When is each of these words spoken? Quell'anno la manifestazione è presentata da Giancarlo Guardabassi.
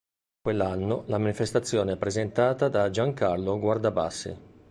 Quell'anno 0.41 1.03
la 1.09 1.19
manifestazione 1.19 1.91
è 1.91 1.95
presentata 1.95 2.69
da 2.69 2.89
Giancarlo 2.89 3.59
Guardabassi. 3.59 4.35